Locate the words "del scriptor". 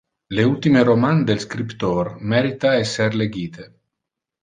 1.27-2.11